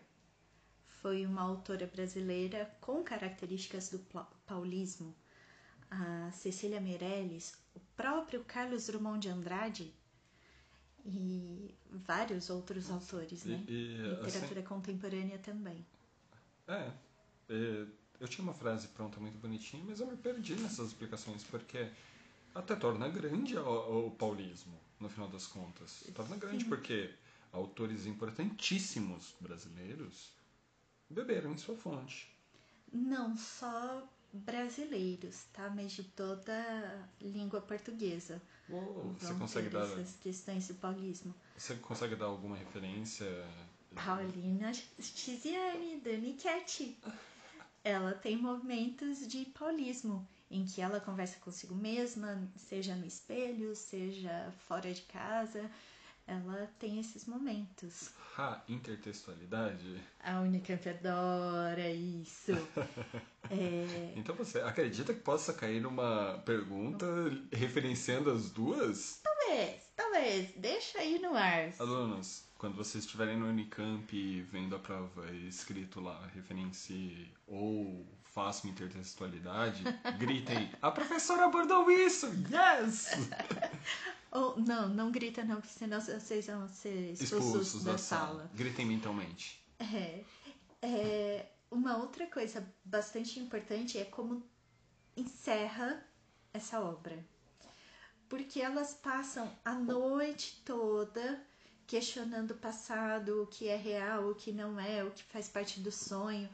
foi 1.01 1.27
uma 1.27 1.43
autora 1.43 1.87
brasileira 1.87 2.73
com 2.81 3.03
características 3.03 3.89
do 3.89 3.99
paulismo. 4.47 5.15
A 5.91 6.31
Cecília 6.33 6.81
Meirelles, 6.81 7.55
o 7.75 7.81
próprio 7.97 8.45
Carlos 8.45 8.87
Drummond 8.87 9.21
de 9.21 9.29
Andrade 9.29 9.95
e 11.05 11.75
vários 11.91 12.51
outros 12.51 12.91
autores, 12.91 13.45
E, 13.45 13.49
né? 13.49 13.65
e, 13.69 13.97
assim, 14.25 14.25
Literatura 14.27 14.63
contemporânea 14.63 15.39
também. 15.39 15.85
é, 16.69 16.91
é, 17.49 17.87
eu 18.21 18.29
tinha 18.29 18.45
uma 18.45 18.55
frase 18.55 18.89
pronta 18.89 19.19
muito 19.21 19.39
bonitinha, 19.39 19.83
mas 19.87 20.01
eu 20.01 20.07
me 20.07 20.17
perdi 20.17 20.55
nessas 20.57 20.89
explicações 20.89 21.43
porque 21.45 21.91
até 22.55 22.77
torna 22.77 23.09
grande 23.09 23.57
o, 23.59 24.07
o 24.09 24.11
paulismo, 24.13 24.79
no 25.01 25.09
final 25.09 25.29
das 25.29 25.47
contas. 25.47 26.05
Torna 26.15 26.37
grande 26.37 26.65
porque 26.67 27.15
autores 27.53 28.07
importantíssimos 28.07 29.35
brasileiros 29.41 30.33
beberam 31.11 31.53
em 31.53 31.59
sua 31.59 31.77
fonte. 31.77 32.31
Não 32.93 33.37
só 33.37 34.07
brasileiros, 34.33 35.45
tá? 35.53 35.71
Mas 35.71 35.93
de 35.93 36.05
toda 36.05 37.09
língua 37.21 37.61
portuguesa. 37.61 38.41
Uou, 38.69 39.15
você 39.19 39.27
vão 39.27 39.41
consegue 39.41 39.69
dar, 39.69 39.85
essas 39.85 40.17
questões 40.17 40.69
do 40.69 40.75
paulismo. 40.75 41.35
você 41.57 41.75
consegue 41.77 42.17
dar 42.17 42.27
alguma 42.27 42.57
referência? 42.57 43.27
Paulina 43.95 44.73
Tiziane, 44.99 46.01
Dani 46.01 46.35
Cat. 46.35 46.99
Ela 47.85 48.13
tem 48.15 48.37
momentos 48.37 49.27
de 49.27 49.45
paulismo, 49.47 50.27
em 50.51 50.65
que 50.65 50.81
ela 50.81 51.01
conversa 51.01 51.39
consigo 51.41 51.75
mesma, 51.75 52.49
seja 52.57 52.95
no 52.95 53.05
espelho, 53.05 53.75
seja 53.75 54.53
fora 54.67 54.93
de 54.93 55.03
casa. 55.03 55.71
Ela 56.33 56.67
tem 56.79 56.99
esses 56.99 57.27
momentos. 57.27 58.09
Ha, 58.39 58.63
intertextualidade? 58.67 60.01
A 60.25 60.41
Unicamp 60.41 60.89
adora 60.89 61.91
isso. 61.91 62.53
É, 63.51 64.15
Então 64.17 64.35
você 64.35 64.61
acredita 64.61 65.13
que 65.13 65.21
possa 65.21 65.53
cair 65.53 65.79
numa 65.83 66.39
pergunta 66.47 67.05
referenciando 67.53 68.31
as 68.31 68.51
duas? 68.51 69.21
talvez, 69.23 69.83
talvez, 69.95 70.51
deixa 70.57 71.01
aí 71.01 71.19
no 71.19 71.35
ar. 71.37 71.71
Alunos, 71.79 72.45
quando 72.63 72.77
vocês 72.77 73.03
estiverem 73.03 73.37
no 73.37 73.49
Unicamp 73.49 74.41
vendo 74.43 74.77
a 74.77 74.79
prova 74.79 75.29
escrito 75.33 76.01
lá, 76.01 76.25
referencie 76.33 77.29
ou 77.45 78.07
uma 78.23 78.71
intertextualidade, 78.71 79.83
gritem, 80.17 80.71
a 80.81 80.89
professora 80.93 81.47
abordou 81.47 81.91
isso! 81.91 82.29
Yes! 82.49 83.09
Ou, 84.31 84.59
não, 84.61 84.89
não 84.89 85.11
grita 85.11 85.45
não, 85.45 85.57
porque 85.57 85.75
senão 85.75 86.01
vocês 86.01 86.47
vão 86.47 86.67
ser 86.69 87.13
expulsos, 87.13 87.33
Expulsos 87.33 87.85
da, 87.85 87.93
da 87.93 87.99
sala. 87.99 88.27
sala. 88.27 88.51
Gritem 88.55 88.87
mentalmente. 88.87 89.61
É, 89.79 90.25
é, 90.81 91.47
uma 91.71 91.99
outra 91.99 92.27
coisa 92.29 92.67
bastante 92.85 93.41
importante 93.41 93.99
é 93.99 94.05
como 94.05 94.43
encerra 95.17 96.03
essa 96.55 96.81
obra. 96.81 97.23
Porque 98.29 98.63
elas 98.63 98.95
passam 98.95 99.53
a 99.65 99.75
noite 99.75 100.63
toda 100.65 101.45
questionando 101.87 102.53
o 102.53 102.59
passado, 102.59 103.43
o 103.43 103.47
que 103.47 103.69
é 103.69 103.77
real, 103.77 104.31
o 104.31 104.35
que 104.35 104.53
não 104.53 104.79
é, 104.79 105.05
o 105.05 105.11
que 105.11 105.23
faz 105.25 105.49
parte 105.49 105.81
do 105.81 105.93
sonho. 105.93 106.49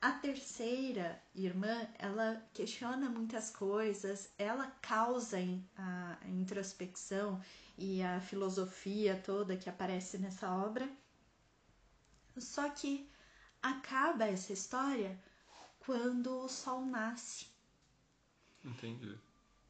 A 0.00 0.10
terceira 0.12 1.22
irmã, 1.34 1.88
ela 1.98 2.42
questiona 2.52 3.08
muitas 3.08 3.50
coisas, 3.50 4.30
ela 4.36 4.66
causa 4.82 5.38
a 5.76 6.18
introspecção 6.26 7.40
e 7.78 8.02
a 8.02 8.20
filosofia 8.20 9.20
toda 9.24 9.56
que 9.56 9.70
aparece 9.70 10.18
nessa 10.18 10.50
obra. 10.50 10.90
Só 12.36 12.68
que 12.70 13.08
acaba 13.62 14.24
essa 14.24 14.52
história 14.52 15.16
quando 15.78 16.36
o 16.40 16.48
sol 16.48 16.84
nasce. 16.84 17.46
Entendi. 18.64 19.16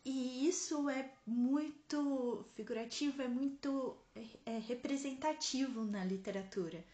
E 0.05 0.49
isso 0.49 0.89
é 0.91 1.13
muito 1.25 2.45
figurativo, 2.55 3.23
é 3.23 3.29
muito 3.29 3.97
é, 4.45 4.59
representativo 4.59 5.85
na 5.85 6.05
literatura. 6.05 6.85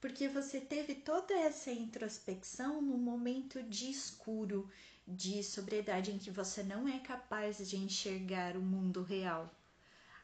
Porque 0.00 0.28
você 0.28 0.60
teve 0.60 0.94
toda 0.94 1.34
essa 1.34 1.72
introspecção 1.72 2.80
no 2.80 2.96
momento 2.96 3.62
de 3.64 3.90
escuro, 3.90 4.68
de 5.06 5.42
sobriedade, 5.42 6.12
em 6.12 6.18
que 6.18 6.30
você 6.30 6.62
não 6.62 6.86
é 6.86 7.00
capaz 7.00 7.58
de 7.68 7.76
enxergar 7.76 8.56
o 8.56 8.62
mundo 8.62 9.02
real. 9.02 9.52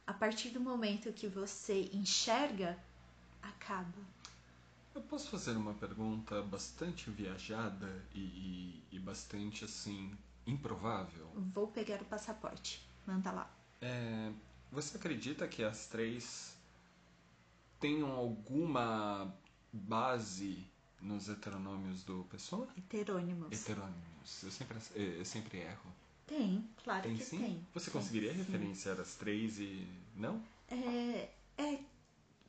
A 0.07 0.13
partir 0.13 0.49
do 0.49 0.61
momento 0.61 1.13
que 1.13 1.27
você 1.27 1.89
enxerga, 1.93 2.81
acaba. 3.41 3.99
Eu 4.95 5.01
posso 5.01 5.29
fazer 5.29 5.55
uma 5.57 5.73
pergunta 5.73 6.41
bastante 6.41 7.09
viajada 7.09 8.03
e, 8.13 8.19
e, 8.19 8.83
e 8.95 8.99
bastante 8.99 9.65
assim 9.65 10.11
improvável? 10.45 11.29
Vou 11.53 11.67
pegar 11.67 12.01
o 12.01 12.05
passaporte. 12.05 12.87
Manda 13.05 13.31
lá. 13.31 13.51
É, 13.81 14.31
você 14.71 14.97
acredita 14.97 15.47
que 15.47 15.63
as 15.63 15.87
três 15.87 16.55
tenham 17.79 18.11
alguma 18.11 19.33
base 19.71 20.65
nos 21.01 21.29
heteronômios 21.29 22.03
do 22.03 22.25
Pessoa? 22.25 22.67
Heterônimos. 22.77 23.51
Heterônimos. 23.51 24.43
Eu 24.43 24.51
sempre, 24.51 24.77
eu 24.95 25.25
sempre 25.25 25.57
erro. 25.59 25.93
Tem, 26.27 26.69
claro 26.83 27.03
tem 27.03 27.17
que 27.17 27.23
sim? 27.23 27.39
tem. 27.39 27.67
Você 27.73 27.89
tem, 27.89 27.99
conseguiria 27.99 28.31
sim. 28.31 28.37
referenciar 28.37 28.99
as 28.99 29.15
três 29.15 29.57
e. 29.59 29.87
não? 30.15 30.41
É, 30.67 31.29
é. 31.57 31.79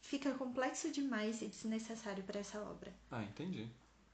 Fica 0.02 0.32
complexo 0.34 0.90
demais 0.90 1.40
e 1.40 1.46
desnecessário 1.46 2.22
para 2.24 2.40
essa 2.40 2.60
obra. 2.60 2.92
Ah, 3.10 3.22
entendi. 3.22 3.66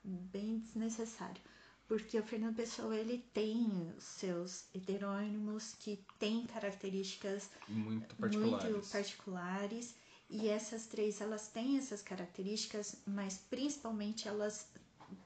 Bem 0.04 0.58
desnecessário. 0.58 1.40
Porque 1.88 2.18
o 2.18 2.22
Fernando 2.22 2.56
Pessoa 2.56 2.96
ele 2.96 3.24
tem 3.32 3.92
seus 3.98 4.64
heterônimos 4.74 5.74
que 5.78 6.04
têm 6.18 6.44
características 6.46 7.48
muito 7.68 8.14
particulares. 8.16 8.70
muito 8.70 8.88
particulares 8.90 9.94
e 10.28 10.48
essas 10.48 10.86
três 10.86 11.20
elas 11.20 11.46
têm 11.48 11.78
essas 11.78 12.02
características, 12.02 12.96
mas 13.06 13.38
principalmente 13.48 14.26
elas 14.26 14.68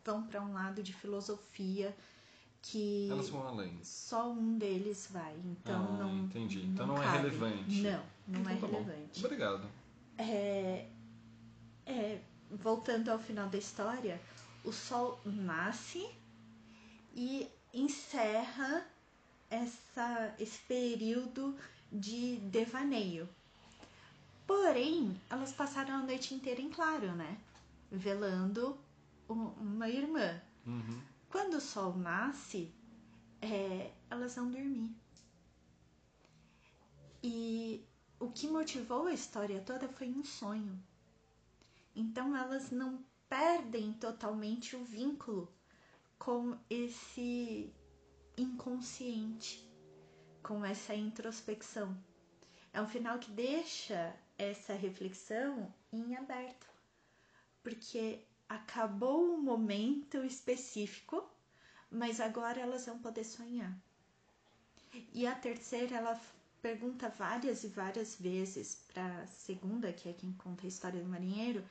vão 0.05 0.23
para 0.27 0.43
um 0.43 0.53
lado 0.53 0.83
de 0.83 0.93
filosofia 0.93 1.97
que 2.63 3.09
elas 3.11 3.31
vão 3.31 3.47
além. 3.47 3.79
Só 3.83 4.31
um 4.31 4.59
deles 4.59 5.09
vai, 5.11 5.35
então 5.45 5.83
ah, 5.95 5.97
não. 5.99 6.19
Entendi. 6.19 6.67
Então 6.67 6.87
não, 6.87 6.97
não 6.97 7.03
é 7.03 7.11
relevante. 7.11 7.81
Não, 7.81 8.03
não 8.29 8.41
então, 8.41 8.53
é 8.53 8.57
tá 8.57 8.67
relevante. 8.67 9.21
Bom. 9.21 9.27
Obrigado. 9.27 9.69
É, 10.19 10.87
é, 11.87 12.21
voltando 12.51 13.09
ao 13.09 13.19
final 13.19 13.49
da 13.49 13.57
história, 13.57 14.21
o 14.63 14.73
sol 14.73 15.19
nasce 15.25 16.07
e 17.15 17.51
encerra 17.73 18.87
essa, 19.49 20.35
esse 20.39 20.59
período 20.61 21.57
de 21.91 22.37
devaneio. 22.39 23.29
Porém, 24.47 25.21
elas 25.29 25.53
passaram 25.53 25.95
a 25.95 26.03
noite 26.03 26.35
inteira 26.35 26.61
em 26.61 26.71
claro, 26.71 27.13
né? 27.15 27.39
Velando 27.91 28.79
uma 29.29 29.89
irmã. 29.89 30.41
Uhum. 30.67 31.01
Quando 31.29 31.55
o 31.55 31.61
sol 31.61 31.97
nasce, 31.97 32.73
é, 33.41 33.93
elas 34.11 34.35
vão 34.35 34.51
dormir. 34.51 34.91
E 37.23 37.85
o 38.19 38.31
que 38.31 38.49
motivou 38.49 39.07
a 39.07 39.13
história 39.13 39.61
toda 39.61 39.89
foi 39.89 40.09
um 40.09 40.25
sonho. 40.25 40.83
Então 41.95 42.37
elas 42.37 42.71
não 42.71 43.05
perdem 43.29 43.93
totalmente 43.93 44.75
o 44.75 44.85
vínculo 44.85 45.53
com 46.21 46.55
esse 46.69 47.73
inconsciente, 48.37 49.67
com 50.43 50.63
essa 50.63 50.95
introspecção. 50.95 51.97
É 52.75 52.81
um 52.81 52.87
final 52.87 53.19
que 53.19 53.31
deixa 53.31 54.15
essa 54.37 54.75
reflexão 54.75 55.75
em 55.91 56.15
aberto, 56.15 56.69
porque 57.63 58.23
acabou 58.47 59.35
um 59.35 59.41
momento 59.41 60.23
específico, 60.23 61.27
mas 61.91 62.21
agora 62.21 62.61
elas 62.61 62.85
vão 62.85 62.99
poder 62.99 63.25
sonhar. 63.25 63.75
E 65.15 65.27
a 65.27 65.35
terceira, 65.35 65.97
ela 65.97 66.21
pergunta 66.61 67.09
várias 67.09 67.65
e 67.65 67.69
várias 67.69 68.15
vezes 68.17 68.85
para 68.93 69.23
a 69.23 69.27
segunda, 69.27 69.91
que 69.91 70.11
é 70.11 70.13
quem 70.13 70.35
conta 70.35 70.67
a 70.67 70.69
história 70.69 71.03
do 71.03 71.09
marinheiro: 71.09 71.65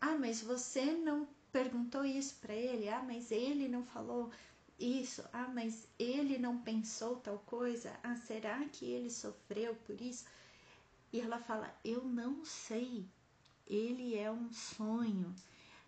Ah, 0.00 0.18
mas 0.18 0.42
você 0.42 0.92
não 0.92 1.28
perguntou 1.52 2.04
isso 2.04 2.36
para 2.40 2.54
ele? 2.54 2.88
Ah, 2.88 3.02
mas 3.02 3.30
ele 3.30 3.68
não 3.68 3.84
falou 3.84 4.30
isso? 4.78 5.22
Ah, 5.32 5.48
mas 5.48 5.86
ele 5.98 6.38
não 6.38 6.58
pensou 6.58 7.16
tal 7.16 7.38
coisa? 7.40 7.92
Ah, 8.02 8.16
será 8.16 8.64
que 8.68 8.86
ele 8.86 9.10
sofreu 9.10 9.74
por 9.86 10.00
isso? 10.00 10.24
E 11.12 11.20
ela 11.20 11.38
fala: 11.38 11.72
Eu 11.84 12.04
não 12.04 12.44
sei. 12.44 13.06
Ele 13.66 14.16
é 14.16 14.30
um 14.30 14.52
sonho. 14.52 15.34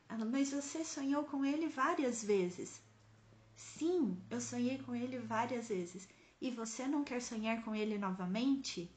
Ela, 0.09 0.25
mas 0.25 0.53
você 0.53 0.85
sonhou 0.85 1.25
com 1.25 1.45
ele 1.45 1.67
várias 1.69 2.23
vezes. 2.23 2.81
Sim, 3.57 4.21
eu 4.31 4.41
sonhei 4.41 4.79
com 4.79 4.95
ele 4.95 5.19
várias 5.19 5.69
vezes. 5.69 6.09
E 6.41 6.51
você 6.51 6.87
não 6.87 7.03
quer 7.03 7.21
sonhar 7.23 7.65
com 7.65 7.75
ele 7.75 7.99
novamente? 7.99 8.91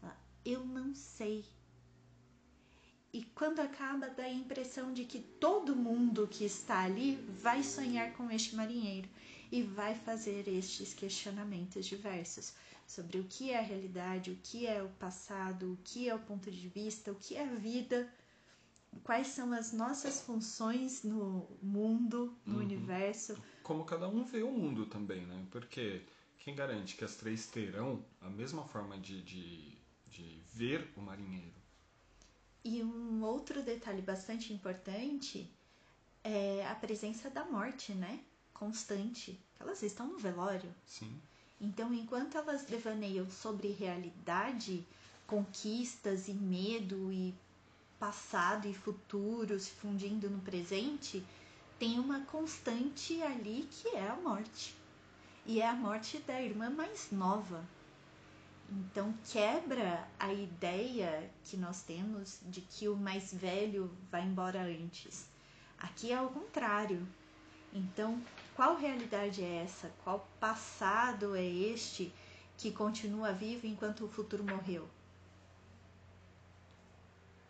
Ela, 0.00 0.16
eu 0.44 0.64
não 0.64 0.94
sei. 0.94 1.44
E 3.12 3.22
quando 3.34 3.60
acaba, 3.60 4.08
dá 4.08 4.24
a 4.24 4.32
impressão 4.32 4.92
de 4.92 5.04
que 5.04 5.18
todo 5.20 5.74
mundo 5.76 6.28
que 6.30 6.44
está 6.44 6.80
ali 6.84 7.16
vai 7.28 7.62
sonhar 7.62 8.12
com 8.14 8.30
este 8.30 8.54
marinheiro 8.54 9.08
e 9.50 9.62
vai 9.62 9.94
fazer 9.94 10.46
estes 10.48 10.92
questionamentos 10.94 11.86
diversos 11.86 12.54
sobre 12.86 13.18
o 13.18 13.24
que 13.24 13.50
é 13.50 13.58
a 13.58 13.62
realidade, 13.62 14.30
o 14.30 14.38
que 14.42 14.66
é 14.66 14.82
o 14.82 14.88
passado, 14.90 15.72
o 15.72 15.78
que 15.84 16.08
é 16.08 16.14
o 16.14 16.18
ponto 16.18 16.50
de 16.50 16.68
vista, 16.68 17.10
o 17.12 17.14
que 17.16 17.34
é 17.36 17.42
a 17.44 17.54
vida, 17.54 18.12
quais 19.04 19.28
são 19.28 19.52
as 19.52 19.72
nossas 19.72 20.20
funções 20.20 21.02
no 21.02 21.48
mundo, 21.62 22.34
no 22.46 22.54
Uhum. 22.54 22.60
universo. 22.60 23.36
Como 23.62 23.84
cada 23.84 24.08
um 24.08 24.24
vê 24.24 24.42
o 24.42 24.50
mundo 24.50 24.86
também, 24.86 25.26
né? 25.26 25.46
Porque 25.50 26.02
quem 26.38 26.54
garante 26.54 26.96
que 26.96 27.04
as 27.04 27.16
três 27.16 27.46
terão 27.46 28.04
a 28.20 28.28
mesma 28.30 28.64
forma 28.64 28.98
de, 28.98 29.22
de, 29.22 29.78
de 30.06 30.40
ver 30.54 30.90
o 30.96 31.00
marinheiro? 31.00 31.57
E 32.64 32.82
um 32.82 33.22
outro 33.22 33.62
detalhe 33.62 34.02
bastante 34.02 34.52
importante 34.52 35.50
é 36.24 36.66
a 36.66 36.74
presença 36.74 37.30
da 37.30 37.44
morte, 37.44 37.92
né? 37.92 38.20
Constante. 38.52 39.40
Elas 39.58 39.82
estão 39.82 40.06
no 40.06 40.18
velório. 40.18 40.74
Sim. 40.84 41.20
Então, 41.60 41.92
enquanto 41.92 42.36
elas 42.36 42.64
devaneiam 42.64 43.28
sobre 43.30 43.72
realidade, 43.72 44.86
conquistas 45.26 46.28
e 46.28 46.32
medo 46.32 47.12
e 47.12 47.34
passado 47.98 48.68
e 48.68 48.74
futuro 48.74 49.58
se 49.58 49.72
fundindo 49.72 50.30
no 50.30 50.40
presente, 50.40 51.24
tem 51.78 51.98
uma 51.98 52.20
constante 52.26 53.20
ali 53.22 53.68
que 53.70 53.88
é 53.88 54.08
a 54.08 54.16
morte. 54.16 54.76
E 55.46 55.60
é 55.60 55.66
a 55.66 55.74
morte 55.74 56.18
da 56.18 56.40
irmã 56.40 56.70
mais 56.70 57.10
nova. 57.10 57.64
Então 58.70 59.14
quebra 59.30 60.06
a 60.18 60.32
ideia 60.32 61.30
que 61.44 61.56
nós 61.56 61.82
temos 61.82 62.40
de 62.44 62.60
que 62.60 62.88
o 62.88 62.96
mais 62.96 63.32
velho 63.32 63.90
vai 64.10 64.22
embora 64.22 64.62
antes. 64.62 65.26
Aqui 65.78 66.12
é 66.12 66.16
ao 66.16 66.28
contrário. 66.28 67.06
Então, 67.72 68.22
qual 68.54 68.76
realidade 68.76 69.42
é 69.42 69.62
essa? 69.62 69.90
Qual 70.04 70.28
passado 70.40 71.34
é 71.34 71.44
este 71.44 72.12
que 72.56 72.70
continua 72.70 73.32
vivo 73.32 73.66
enquanto 73.66 74.04
o 74.04 74.08
futuro 74.08 74.44
morreu? 74.44 74.88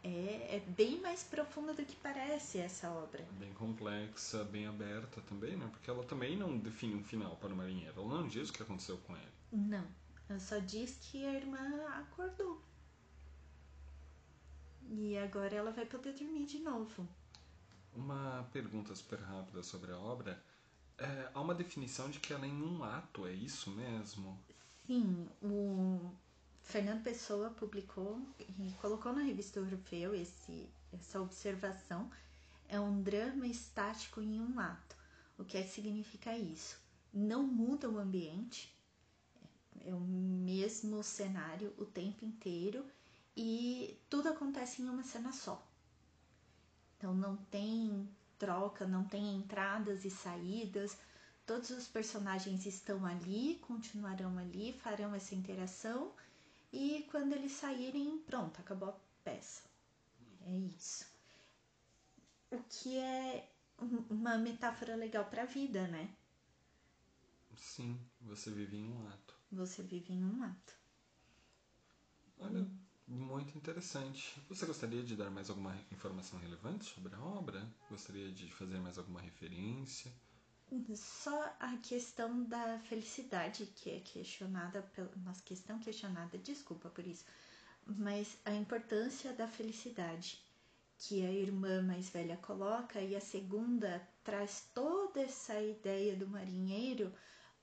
É, 0.04 0.56
é 0.56 0.62
bem 0.68 1.00
mais 1.00 1.24
profunda 1.24 1.74
do 1.74 1.84
que 1.84 1.96
parece 1.96 2.58
essa 2.58 2.90
obra. 2.90 3.26
Bem 3.38 3.52
complexa, 3.54 4.44
bem 4.44 4.66
aberta 4.66 5.20
também, 5.22 5.56
né? 5.56 5.68
Porque 5.70 5.90
ela 5.90 6.04
também 6.04 6.36
não 6.36 6.56
define 6.56 6.94
um 6.94 7.02
final 7.02 7.36
para 7.36 7.52
o 7.52 7.56
marinheiro. 7.56 8.00
Ela 8.00 8.20
não 8.20 8.28
diz 8.28 8.48
o 8.48 8.52
que 8.52 8.62
aconteceu 8.62 8.98
com 8.98 9.16
ele. 9.16 9.32
Não, 9.52 9.86
ela 10.28 10.38
só 10.38 10.58
diz 10.58 10.98
que 11.00 11.24
a 11.26 11.34
irmã 11.34 11.86
acordou. 11.88 12.62
E 14.90 15.16
agora 15.18 15.54
ela 15.54 15.70
vai 15.70 15.86
poder 15.86 16.12
dormir 16.14 16.46
de 16.46 16.58
novo. 16.58 17.06
Uma 17.94 18.48
pergunta 18.52 18.94
super 18.94 19.18
rápida 19.20 19.62
sobre 19.62 19.92
a 19.92 19.98
obra. 19.98 20.42
É, 20.98 21.30
há 21.34 21.40
uma 21.40 21.54
definição 21.54 22.10
de 22.10 22.20
que 22.20 22.32
ela 22.32 22.44
é 22.44 22.48
em 22.48 22.62
um 22.62 22.82
ato, 22.82 23.26
é 23.26 23.32
isso 23.32 23.70
mesmo? 23.70 24.38
Sim, 24.86 25.28
o 25.42 26.10
Fernando 26.62 27.02
Pessoa 27.02 27.50
publicou 27.50 28.20
e 28.38 28.72
colocou 28.80 29.12
na 29.12 29.22
revista 29.22 29.60
Orfeu 29.60 30.14
esse, 30.14 30.68
essa 30.92 31.20
observação. 31.20 32.10
É 32.68 32.78
um 32.78 33.02
drama 33.02 33.46
estático 33.46 34.20
em 34.20 34.40
um 34.40 34.58
ato. 34.58 34.96
O 35.38 35.44
que 35.44 35.56
é 35.56 35.62
que 35.62 35.70
significa 35.70 36.36
isso? 36.36 36.78
Não 37.12 37.42
muda 37.42 37.88
o 37.88 37.98
ambiente, 37.98 38.74
É 39.84 39.94
o 39.94 40.00
mesmo 40.00 41.02
cenário 41.02 41.74
o 41.78 41.84
tempo 41.84 42.24
inteiro 42.24 42.84
e 43.36 43.98
tudo 44.10 44.28
acontece 44.28 44.82
em 44.82 44.88
uma 44.88 45.02
cena 45.02 45.32
só. 45.32 45.66
Então 46.96 47.14
não 47.14 47.36
tem 47.36 48.08
troca, 48.38 48.86
não 48.86 49.04
tem 49.04 49.36
entradas 49.36 50.04
e 50.04 50.10
saídas. 50.10 50.96
Todos 51.46 51.70
os 51.70 51.86
personagens 51.88 52.66
estão 52.66 53.06
ali, 53.06 53.58
continuarão 53.66 54.36
ali, 54.38 54.72
farão 54.72 55.14
essa 55.14 55.34
interação 55.34 56.12
e 56.72 57.06
quando 57.10 57.32
eles 57.32 57.52
saírem, 57.52 58.18
pronto, 58.18 58.60
acabou 58.60 58.90
a 58.90 59.00
peça. 59.24 59.62
É 60.44 60.50
isso. 60.50 61.06
O 62.50 62.58
que 62.68 62.98
é 62.98 63.48
uma 64.10 64.36
metáfora 64.36 64.96
legal 64.96 65.24
para 65.26 65.42
a 65.42 65.46
vida, 65.46 65.86
né? 65.88 66.10
Sim, 67.56 67.98
você 68.20 68.50
vive 68.50 68.76
em 68.76 68.88
um 68.88 69.06
ato. 69.08 69.37
Você 69.50 69.82
vive 69.82 70.12
em 70.12 70.24
um 70.24 70.42
ato. 70.42 70.76
Olha, 72.38 72.66
muito 73.06 73.56
interessante. 73.56 74.40
Você 74.48 74.66
gostaria 74.66 75.02
de 75.02 75.16
dar 75.16 75.30
mais 75.30 75.48
alguma 75.48 75.74
informação 75.90 76.38
relevante 76.38 76.84
sobre 76.84 77.14
a 77.14 77.20
obra? 77.20 77.66
Gostaria 77.90 78.30
de 78.30 78.52
fazer 78.52 78.78
mais 78.78 78.98
alguma 78.98 79.20
referência? 79.20 80.12
Só 80.94 81.56
a 81.58 81.78
questão 81.78 82.44
da 82.44 82.78
felicidade 82.80 83.64
que 83.74 83.90
é 83.90 84.00
questionada, 84.00 84.84
uma 85.16 85.32
questão 85.42 85.78
questionada, 85.78 86.36
desculpa 86.36 86.90
por 86.90 87.06
isso, 87.06 87.24
mas 87.86 88.36
a 88.44 88.52
importância 88.52 89.32
da 89.32 89.48
felicidade 89.48 90.38
que 90.98 91.24
a 91.24 91.32
irmã 91.32 91.80
mais 91.82 92.10
velha 92.10 92.36
coloca 92.36 93.00
e 93.00 93.16
a 93.16 93.20
segunda 93.20 94.06
traz 94.22 94.68
toda 94.74 95.22
essa 95.22 95.58
ideia 95.58 96.14
do 96.14 96.26
marinheiro 96.26 97.14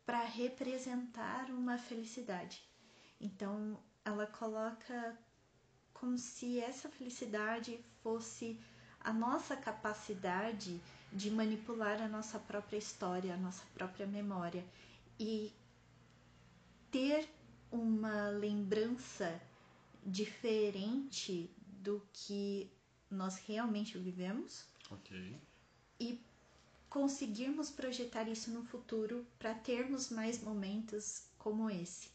para 0.05 0.23
representar 0.23 1.49
uma 1.49 1.77
felicidade. 1.77 2.63
Então, 3.19 3.79
ela 4.03 4.27
coloca 4.27 5.17
como 5.93 6.17
se 6.17 6.59
essa 6.59 6.89
felicidade 6.89 7.79
fosse 8.03 8.59
a 8.99 9.11
nossa 9.13 9.55
capacidade 9.55 10.79
de 11.11 11.31
manipular 11.31 12.01
a 12.01 12.07
nossa 12.07 12.37
própria 12.37 12.77
história, 12.77 13.33
a 13.33 13.37
nossa 13.37 13.63
própria 13.73 14.05
memória 14.05 14.65
e 15.19 15.53
ter 16.91 17.27
uma 17.71 18.29
lembrança 18.29 19.41
diferente 20.05 21.49
do 21.81 22.01
que 22.13 22.69
nós 23.09 23.37
realmente 23.37 23.97
vivemos. 23.97 24.65
Ok. 24.91 25.39
E 25.99 26.19
conseguirmos 26.95 27.69
projetar 27.69 28.25
isso 28.29 28.49
no 28.51 28.63
futuro 28.63 29.27
para 29.37 29.53
termos 29.53 30.09
mais 30.09 30.41
momentos 30.41 31.27
como 31.37 31.69
esse, 31.69 32.07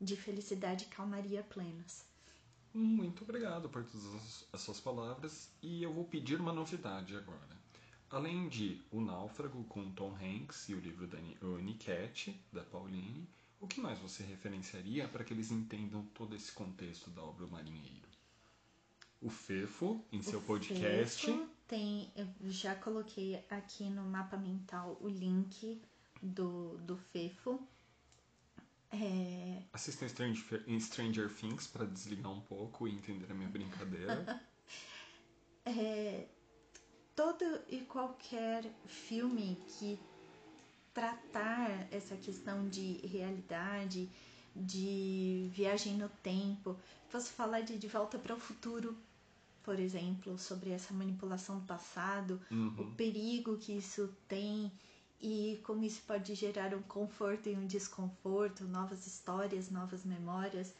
de 0.00 0.16
felicidade 0.16 0.86
e 0.86 0.88
calmaria 0.88 1.40
plenas. 1.44 2.04
Muito 2.74 3.22
obrigado 3.22 3.68
por 3.68 3.84
todas 3.84 4.44
as 4.52 4.60
suas 4.60 4.80
palavras 4.80 5.48
e 5.62 5.84
eu 5.84 5.92
vou 5.92 6.04
pedir 6.04 6.40
uma 6.40 6.52
novidade 6.52 7.14
agora. 7.14 7.56
Além 8.10 8.48
de 8.48 8.82
O 8.90 9.00
Náufrago 9.00 9.62
com 9.68 9.88
Tom 9.92 10.12
Hanks 10.16 10.68
e 10.68 10.74
o 10.74 10.80
livro 10.80 11.06
da 11.06 11.20
Niket, 11.62 12.34
da 12.52 12.64
Pauline, 12.64 13.24
o 13.60 13.68
que 13.68 13.80
mais 13.80 14.00
você 14.00 14.24
referenciaria 14.24 15.06
para 15.06 15.22
que 15.22 15.32
eles 15.32 15.52
entendam 15.52 16.04
todo 16.12 16.34
esse 16.34 16.50
contexto 16.50 17.08
da 17.10 17.22
obra 17.22 17.46
O 17.46 17.50
Marinheiro? 17.50 18.08
O 19.22 19.30
Fefo, 19.30 20.04
em 20.10 20.18
o 20.18 20.24
seu 20.24 20.42
podcast. 20.42 21.24
Fefo 21.24 21.57
tem, 21.68 22.10
eu 22.16 22.26
já 22.50 22.74
coloquei 22.74 23.44
aqui 23.50 23.84
no 23.84 24.02
mapa 24.02 24.36
mental 24.36 24.96
o 25.00 25.08
link 25.08 25.80
do, 26.22 26.78
do 26.78 26.96
Fefo. 26.96 27.60
É... 28.90 29.62
Assista 29.72 30.08
Stranger, 30.08 30.64
em 30.66 30.80
Stranger 30.80 31.28
Things 31.28 31.66
para 31.66 31.84
desligar 31.84 32.32
um 32.32 32.40
pouco 32.40 32.88
e 32.88 32.92
entender 32.92 33.30
a 33.30 33.34
minha 33.34 33.50
brincadeira. 33.50 34.42
é, 35.66 36.26
todo 37.14 37.44
e 37.68 37.82
qualquer 37.82 38.64
filme 38.86 39.62
que 39.78 40.00
tratar 40.94 41.86
essa 41.92 42.16
questão 42.16 42.66
de 42.68 43.06
realidade, 43.06 44.08
de 44.56 45.50
viagem 45.52 45.98
no 45.98 46.08
tempo, 46.08 46.74
posso 47.10 47.30
falar 47.32 47.60
de 47.60 47.76
De 47.76 47.86
Volta 47.86 48.18
para 48.18 48.34
o 48.34 48.40
Futuro, 48.40 48.96
por 49.68 49.78
exemplo, 49.78 50.38
sobre 50.38 50.70
essa 50.70 50.94
manipulação 50.94 51.58
do 51.58 51.66
passado, 51.66 52.40
uhum. 52.50 52.74
o 52.78 52.90
perigo 52.92 53.58
que 53.58 53.76
isso 53.76 54.08
tem 54.26 54.72
e 55.20 55.60
como 55.62 55.84
isso 55.84 56.00
pode 56.06 56.34
gerar 56.34 56.74
um 56.74 56.80
conforto 56.80 57.50
e 57.50 57.54
um 57.54 57.66
desconforto, 57.66 58.64
novas 58.64 59.06
histórias, 59.06 59.70
novas 59.70 60.06
memórias, 60.06 60.72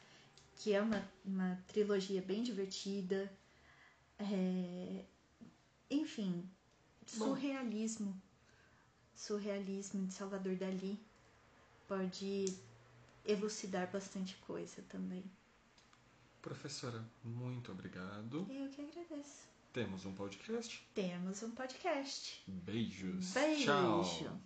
que 0.57 0.73
é 0.73 0.81
uma, 0.81 1.07
uma 1.23 1.63
trilogia 1.69 2.23
bem 2.23 2.43
divertida. 2.43 3.31
É... 4.19 5.05
Enfim, 5.91 6.49
surrealismo. 7.07 8.07
Bom. 8.07 8.21
Surrealismo 9.15 10.07
de 10.07 10.15
Salvador 10.15 10.57
Dali 10.57 10.99
pode 11.87 12.47
elucidar 13.23 13.87
bastante 13.93 14.35
coisa 14.47 14.81
também. 14.89 15.23
Professora, 16.49 17.05
muito 17.23 17.71
obrigado. 17.73 18.47
Eu 18.49 18.71
que 18.71 18.81
agradeço. 18.81 19.47
Temos 19.71 20.07
um 20.07 20.15
podcast? 20.15 20.83
Temos 20.95 21.43
um 21.43 21.51
podcast. 21.51 22.43
Beijos. 22.47 23.35
Beijo. 23.35 23.67
Tchau. 23.67 24.41